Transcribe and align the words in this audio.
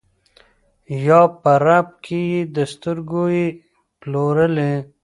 یا 1.07 1.21
په 1.41 1.51
رپ 1.65 1.87
کي 2.05 2.21
یې 2.31 2.41
د 2.55 2.57
سترګو 2.73 3.23
یې 3.35 3.45
پلورلی 4.01 4.73